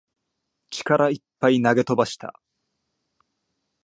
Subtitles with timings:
[0.71, 2.33] 力いっぱい投げ飛ばした